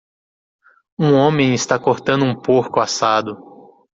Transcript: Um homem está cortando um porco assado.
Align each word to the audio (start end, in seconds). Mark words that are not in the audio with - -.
Um 0.97 1.13
homem 1.13 1.53
está 1.53 1.77
cortando 1.77 2.25
um 2.25 2.35
porco 2.35 2.79
assado. 2.79 3.37